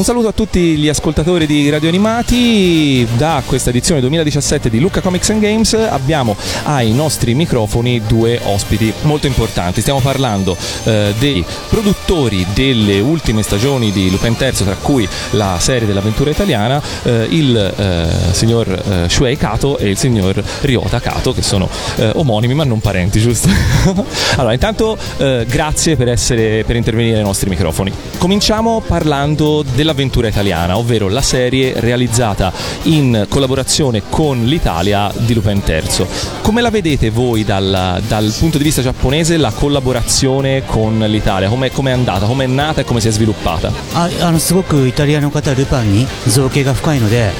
[0.00, 3.06] Un saluto a tutti gli ascoltatori di Radio Animati.
[3.18, 6.34] Da questa edizione 2017 di Lucca Comics and Games abbiamo
[6.64, 9.82] ai nostri microfoni due ospiti molto importanti.
[9.82, 15.86] Stiamo parlando eh, dei produttori delle ultime stagioni di Lupin III, tra cui la serie
[15.86, 21.42] dell'avventura italiana, eh, il eh, signor eh, Shuei Kato e il signor Ryota Kato, che
[21.42, 23.50] sono eh, omonimi ma non parenti, giusto?
[24.36, 27.92] allora, intanto eh, grazie per, essere, per intervenire ai nostri microfoni.
[28.16, 32.51] Cominciamo parlando dell'avventura italiana, ovvero la serie realizzata
[32.83, 36.05] in collaborazione con l'Italia di Lupin III.
[36.41, 41.49] Come la vedete voi dal, dal punto di vista giapponese la collaborazione con l'Italia?
[41.49, 42.25] Come è andata?
[42.25, 43.71] Come è nata e come si è sviluppata?
[43.93, 47.31] ああのすごくイタリアの方ルパンに造形が深いので、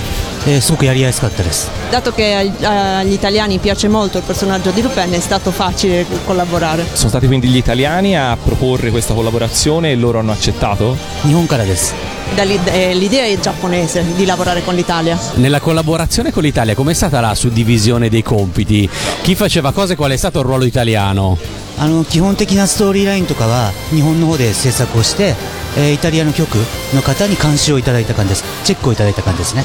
[0.46, 6.06] eh, すごくやりやすかったです Dato che agli italiani piace molto il personaggio di Lupin è stato facile
[6.24, 6.86] collaborare.
[6.92, 10.96] Sono stati quindi gli italiani a proporre questa collaborazione e loro hanno accettato?
[11.24, 11.94] 日本からです
[12.36, 15.18] Da eh, l'idea è giapponese di lavorare con l'Italia.
[15.34, 18.88] Nella collaborazione con l'Italia, com'è stata la suddivisione dei compiti?
[19.22, 20.90] Chi faceva cosa e qual è stato il ruolo italiano?
[20.90, 21.38] italiano?
[21.78, 25.34] あの基本的なストーリーラインとかは日本の方で制作をして
[25.77, 26.55] えーイタリアの局
[26.93, 29.63] の方に監修をいただいた感じですチェックをいただいた感じですね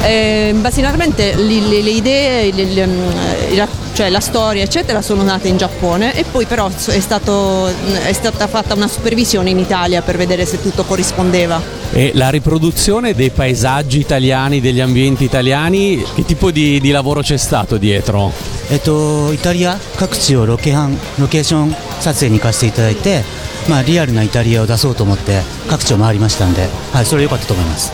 [0.00, 3.10] Eh, basicamente li- le, le idee, le- le, mm,
[3.50, 7.66] eh, la, cioè la storia eccetera sono nate in Giappone e poi però è, stato-
[7.66, 11.60] è stata fatta una supervisione in Italia per vedere se tutto corrispondeva.
[11.92, 17.36] E la riproduzione dei paesaggi italiani, degli ambienti italiani, che tipo di, di lavoro c'è
[17.36, 18.32] stato dietro?
[18.70, 23.24] えっとイタリア各地をロケハンロケーション撮影に行かせていただいて
[23.68, 27.92] まあリアルなイタリアを出そうと思って各地を回りましたんではいそれ良かったと思います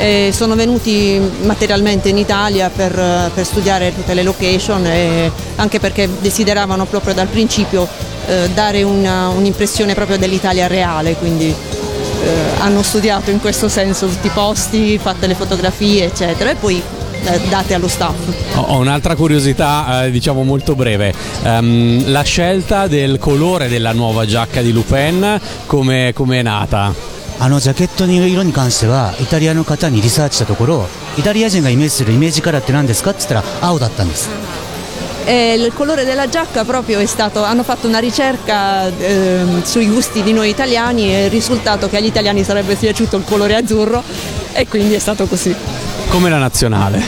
[0.00, 2.92] E sono venuti materialmente in Italia per,
[3.34, 7.88] per studiare tutte le location e anche perché desideravano proprio dal principio
[8.28, 12.26] eh, dare una- un'impressione proprio dell'Italia reale, quindi eh,
[12.58, 16.82] hanno studiato in questo senso tutti i posti, fatte le fotografie eccetera e poi eh,
[17.48, 18.14] date allo staff.
[18.54, 21.12] Ho ho un'altra curiosità, eh, diciamo molto breve.
[21.42, 27.16] Ehm, la scelta del colore della nuova giacca di Lupin, come come è nata?
[27.40, 34.28] あのジャケットの色に関してはイタリアの方にリサーチしたところイタリア人がイメージするイメージカラーって何ですかって言ったら青だったんです
[35.24, 40.22] E il colore della giacca proprio è stato, hanno fatto una ricerca ehm, sui gusti
[40.22, 44.02] di noi italiani e il risultato che agli italiani sarebbe piaciuto il colore azzurro
[44.52, 45.54] e quindi è stato così.
[46.12, 47.02] Come la nazionale.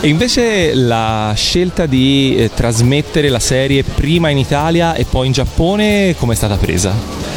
[0.00, 5.32] E invece la scelta di eh, trasmettere la serie prima in Italia e poi in
[5.32, 6.92] Giappone come è stata presa?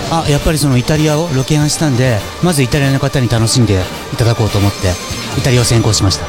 [0.10, 3.74] あやっぱりそのイタリアをロケハンしたんでまずイタリアの方に楽しんで
[4.14, 4.90] いただこうと思って
[5.38, 6.26] イタリアを先行しました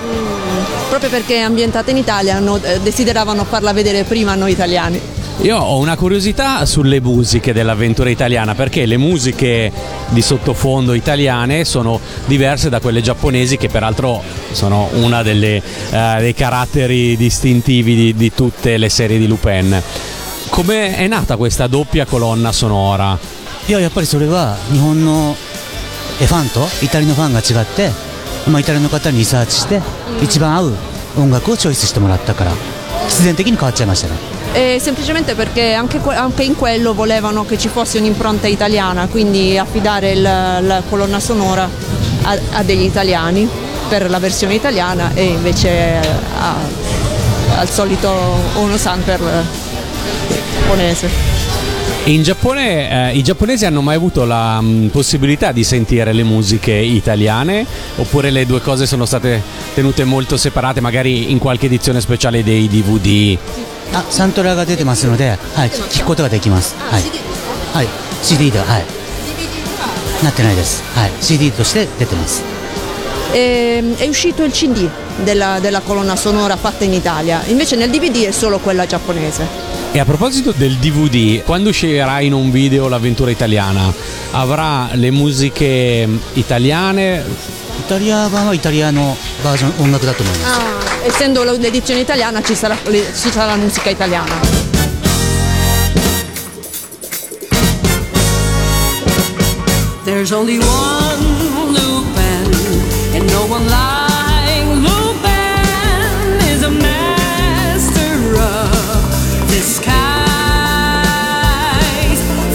[0.91, 4.99] Proprio perché è ambientata in Italia hanno- eh, desideravano farla vedere prima a noi italiani.
[5.43, 9.71] Io ho una curiosità sulle musiche dell'avventura italiana perché le musiche
[10.09, 14.23] di sottofondo italiane sono diverse da quelle giapponesi che peraltro
[14.53, 19.81] sono una delle, eh, dei caratteri distintivi di, di tutte le serie di Lupin.
[20.49, 23.19] Come è nata questa doppia colonna sonora?
[23.69, 25.35] いややっぱりそれは日本の
[26.21, 27.91] えファンとイタリアのファンが違って、
[28.49, 29.83] まあ、イタリアの方にリサーチして
[30.23, 30.73] 一番合う
[31.19, 32.53] 音楽をチョイスしてもらったから
[33.09, 40.12] 必然的に変わっちゃいましたね E semplicemente perché anche, anche in quello volevano che ci fosse un'impronta italiana, quindi affidare
[40.12, 41.70] il- la colonna sonora
[42.24, 43.48] a, a degli italiani
[43.88, 45.70] per la versione italiana e invece
[46.38, 46.56] a-
[47.60, 48.10] al solito
[48.56, 51.10] Ono-san per il giapponese.
[52.06, 56.72] In Giappone eh, i giapponesi hanno mai avuto la mh, possibilità di sentire le musiche
[56.74, 57.64] italiane
[57.98, 59.40] oppure le due cose sono state
[59.76, 63.38] tenute molto separate magari in qualche edizione speciale dei DVD?
[63.94, 66.76] あサントラが出てますので、はい、聞くことができます。
[66.78, 67.04] はい、
[67.74, 67.88] はい、
[68.24, 69.02] CD でははい。
[70.24, 72.51] なってないです、はい、CD として出てます
[73.32, 74.88] e, è uscito il CD
[75.18, 79.72] della, della colonna sonora fatta in Italia, invece nel DVD è solo quella giapponese.
[79.94, 83.94] E a proposito del DVD, quando uscirà in un video l'avventura italiana,
[84.32, 87.24] avrà le musiche mm, italiane?
[87.84, 90.60] Italiano, italiano, version, ah,
[91.04, 94.60] essendo l'edizione italiana ci sarà, ci sarà la musica italiana.
[100.06, 101.01] There's only one
[103.52, 110.22] one like Lupin is a master of disguise.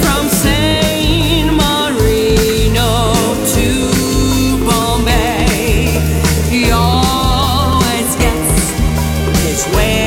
[0.00, 3.12] From Saint Marino
[3.54, 3.68] to
[4.64, 6.00] Bombay,
[6.48, 8.70] he always gets
[9.44, 10.05] his way.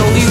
[0.00, 0.27] Only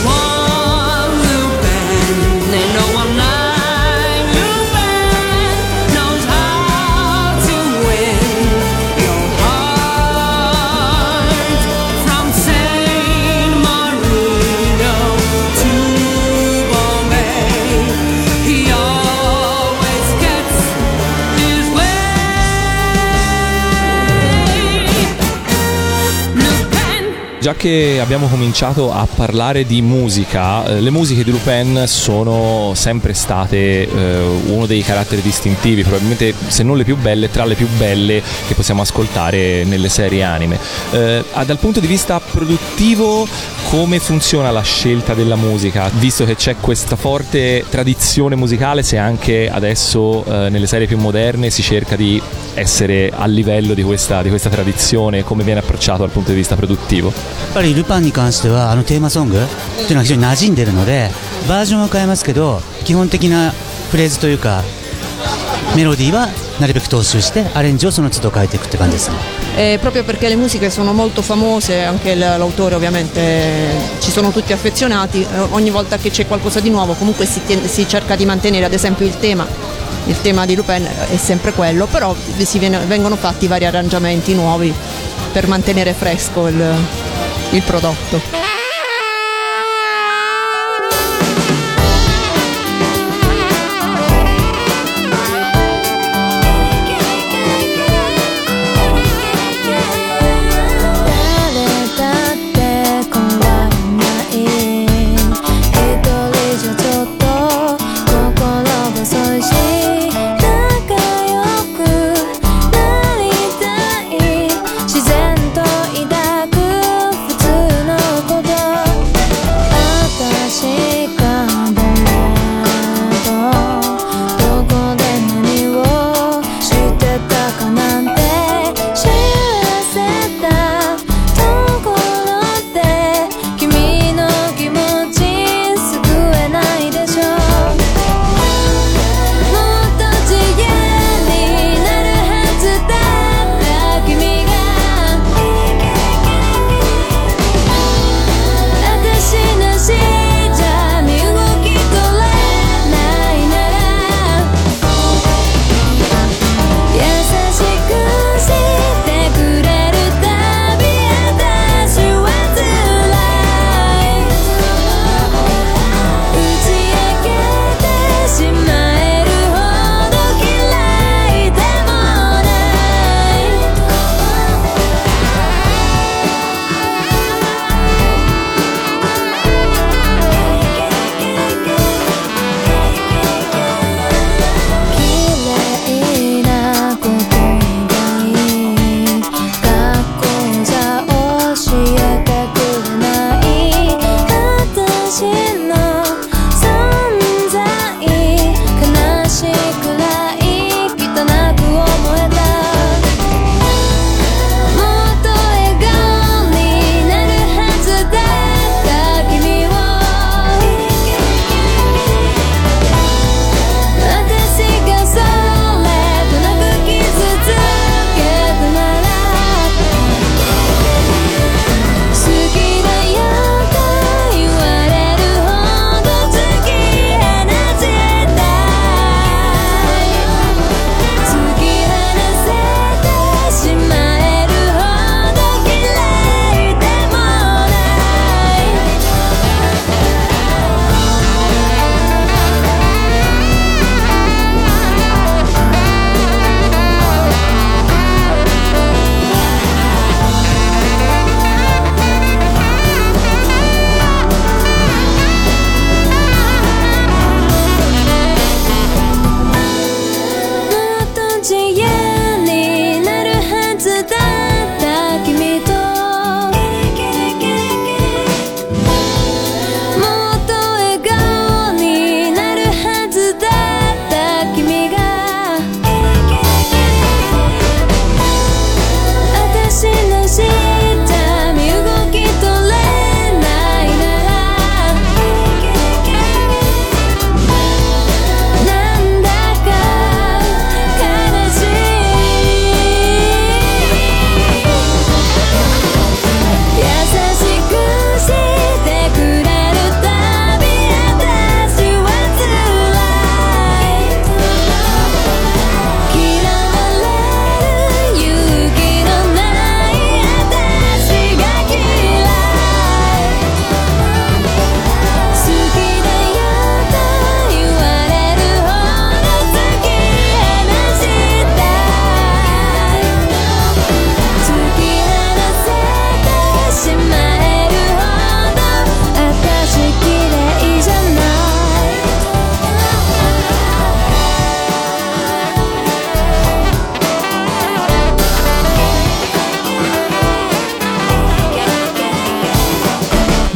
[27.48, 33.13] Già che abbiamo cominciato a parlare di musica, eh, le musiche di Lupin sono sempre
[33.13, 37.70] state eh, uno dei caratteri distintivi, probabilmente se non le più belle, tra le più
[37.77, 40.60] belle che possiamo ascoltare nelle serie anime.
[40.92, 43.25] Eh, dal punto di vista produttivo,
[43.70, 45.89] come funziona la scelta della musica?
[46.00, 51.50] Visto che c'è questa forte tradizione musicale, se anche adesso eh, nelle serie più moderne
[51.50, 52.22] si cerca di
[52.56, 56.58] essere a livello di questa, di questa tradizione, come viene approcciato dal punto di vista
[56.58, 57.37] produttivo?
[57.37, 59.40] やっぱりルパンに関してはあのテーマソングっ
[59.76, 61.11] ていうのは非常に馴染んでるので
[61.49, 63.50] バージョンは変えますけど基本的な
[63.90, 64.62] フレーズというか
[65.76, 66.28] メロディーは
[66.61, 69.16] なるべく踏襲してアレンジをその都度変えていくって感じですね
[69.54, 74.31] Eh, proprio perché le musiche sono molto famose, anche l- l'autore ovviamente eh, ci sono
[74.31, 78.16] tutti affezionati, eh, ogni volta che c'è qualcosa di nuovo comunque si, tien- si cerca
[78.16, 79.47] di mantenere ad esempio il tema,
[80.07, 84.73] il tema di Lupin è sempre quello, però si viene- vengono fatti vari arrangiamenti nuovi
[85.33, 86.75] per mantenere fresco il,
[87.51, 88.47] il prodotto.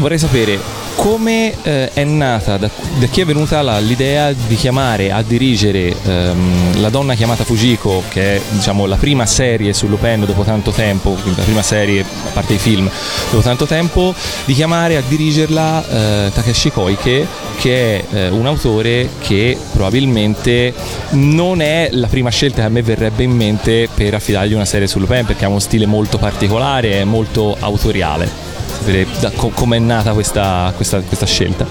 [0.01, 0.59] Vorrei sapere
[0.95, 5.95] come eh, è nata, da, da chi è venuta la- l'idea di chiamare a dirigere
[6.03, 10.71] ehm, La donna chiamata Fujiko, che è diciamo, la prima serie su Lupin dopo tanto
[10.71, 12.89] tempo, la prima serie, a parte i film,
[13.29, 14.13] dopo tanto tempo,
[14.45, 17.27] di chiamare a dirigerla eh, Takeshi Koike,
[17.57, 20.73] che è eh, un autore che probabilmente
[21.11, 24.87] non è la prima scelta che a me verrebbe in mente per affidargli una serie
[24.87, 29.78] su Lupin, perché ha uno stile molto particolare, è molto autoriale Sapere da- co- com'è
[29.78, 31.66] nata questa, questa- questa scelta.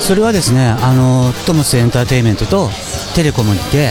[0.00, 2.70] それはですねあのトムスエンターテインメントと
[3.14, 3.90] テレコムにて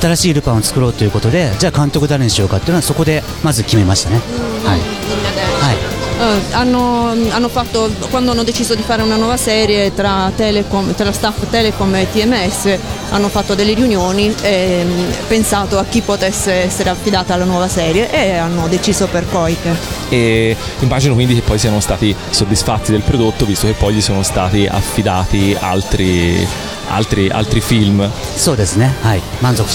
[0.00, 4.16] 新しいルパンを作ろうということでじゃあ監督誰にしようかっていうのはそこでまず決めましたね
[4.64, 5.76] はい、はい、
[6.18, 11.12] Eh, hanno, hanno fatto, quando hanno deciso di fare una nuova serie tra, Telecom, tra
[11.12, 12.78] staff Telecom e TMS
[13.11, 18.11] hanno fatto delle riunioni e mm, pensato a chi potesse essere affidata alla nuova serie
[18.11, 19.75] e hanno deciso per Koike.
[20.09, 24.23] E immagino quindi che poi siano stati soddisfatti del prodotto visto che poi gli sono
[24.23, 26.45] stati affidati altri,
[26.87, 28.09] altri, altri film.
[28.35, 29.65] So desu ne, hai, manzo.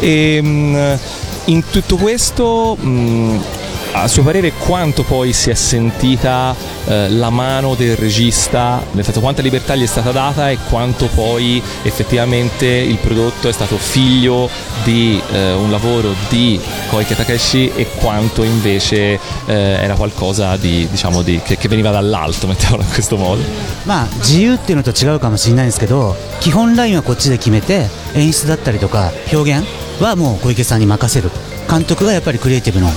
[0.00, 0.98] E, ehm,
[1.46, 2.76] in tutto questo...
[2.78, 3.57] Mh,
[3.93, 9.19] a suo parere, quanto poi si è sentita eh, la mano del regista, nel senso
[9.19, 14.49] quanta libertà gli è stata data e quanto poi effettivamente il prodotto è stato figlio
[14.83, 16.59] di eh, un lavoro di
[16.89, 22.47] Koike Takeshi e quanto invece eh, era qualcosa di, diciamo, di- che, che veniva dall'alto,
[22.47, 23.41] mettiamolo in questo modo.
[23.85, 29.67] まあ自由っていうのと違うかもしれないんですけど基本ラインはこっちで決めて演出だったりとか表現
[30.01, 31.29] はもう小池さんに任せる
[31.69, 32.87] 監督がやっぱりクリエイティブの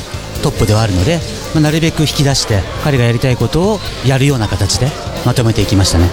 [0.43, 1.19] トップではあるので、
[1.55, 4.89] まあなるべく引き出して彼がやりたいことをやるような形で
[5.25, 6.09] まとめていきましたね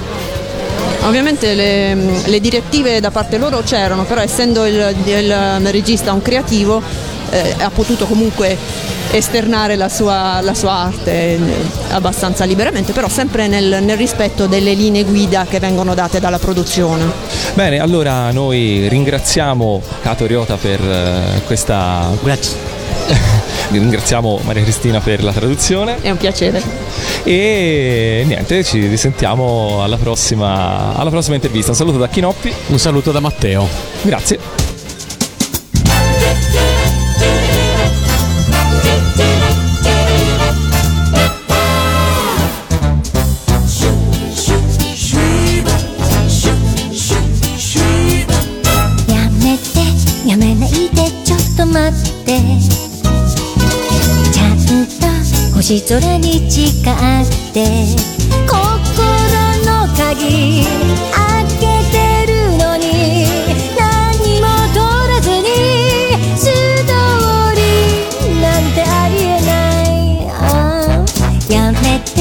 [1.06, 1.96] Ovviamente le,
[2.28, 6.82] le direttive da parte loro c'erano, però essendo il, il regista un creativo
[7.30, 8.58] eh, ha potuto comunque
[9.12, 11.40] esternare la sua, la sua arte eh,
[11.90, 17.04] abbastanza liberamente, però sempre nel, nel rispetto delle linee guida che vengono date dalla produzione.
[17.54, 22.77] Bene, allora noi ringraziamo Kato Ryota per eh, questa グラッチ
[23.71, 26.63] Ringraziamo Maria Cristina per la traduzione È un piacere.
[27.23, 31.71] e niente, ci risentiamo alla prossima, alla prossima intervista.
[31.71, 33.69] Un saluto da Chinoppi, Un saluto da Matteo.
[34.03, 34.58] grazie.
[55.68, 56.83] 星空に誓っ
[57.52, 57.61] て
[58.48, 58.57] 心
[59.66, 60.64] の鍵
[61.12, 61.61] 開け
[61.92, 62.87] てるのに
[63.76, 64.81] 何も取
[65.12, 65.44] らずに
[66.38, 66.48] 素
[66.87, 66.88] 通
[67.54, 67.61] り
[68.40, 69.52] なんてありえな
[69.83, 70.33] い。
[70.33, 72.16] あーやめて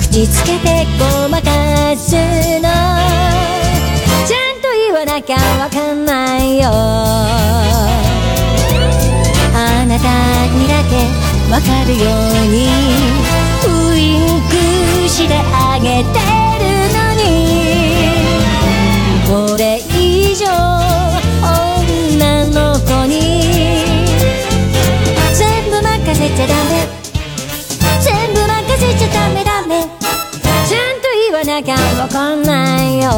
[0.00, 0.66] 口つけて
[0.98, 1.46] ごまか
[1.96, 2.66] すの。
[4.26, 6.68] ちゃんと言わなきゃわかんないよ。
[9.54, 12.68] あなたにだけわかるように
[13.66, 16.20] ウインクしてあげて
[16.60, 17.26] るのに。
[19.26, 20.44] これ以上
[21.42, 23.14] 女の子に
[25.32, 26.86] 全部任せちゃダメ。
[28.00, 29.80] 全部任せちゃダメダメ。
[30.68, 33.08] ちゃんと言わなきゃわかんないよ。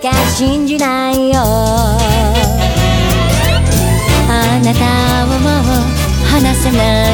[0.00, 1.42] か信じないよ。
[1.42, 1.98] あ
[4.64, 5.62] なたをもう
[6.26, 7.12] 離せない。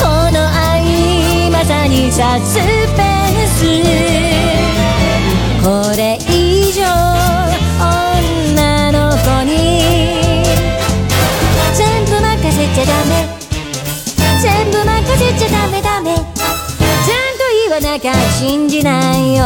[0.00, 2.64] この愛まさにサスペン
[3.46, 3.64] ス。
[5.62, 6.82] これ以上
[7.78, 10.42] 女の子に。
[11.74, 13.28] 全部任せちゃダメ。
[14.40, 16.16] 全部任せちゃダメダメ。
[16.16, 16.32] ちゃんと
[17.68, 19.44] 言わなきゃ信じないよ。